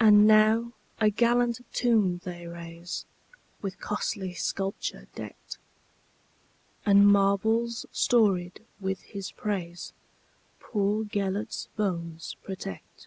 And 0.00 0.26
now 0.26 0.72
a 1.00 1.10
gallant 1.10 1.60
tomb 1.74 2.22
they 2.24 2.46
raise, 2.46 3.04
With 3.60 3.78
costly 3.78 4.32
sculpture 4.32 5.06
decked; 5.14 5.58
And 6.86 7.06
marbles 7.06 7.84
storied 7.92 8.64
with 8.80 9.02
his 9.02 9.30
praisePoor 9.32 9.92
Gêlert's 11.10 11.68
bones 11.76 12.36
protect. 12.42 13.06